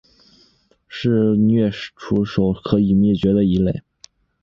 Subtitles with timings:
[0.87, 3.83] 是鬣齿兽科已灭绝的一类。